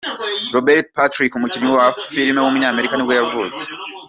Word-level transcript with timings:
Robert 0.55 0.85
Patrick, 0.97 1.31
umukinnyi 1.35 1.69
wa 1.77 1.85
filime 2.11 2.39
w’umunyamerika 2.41 2.93
nibwo 2.95 3.13
yavutse. 3.19 3.63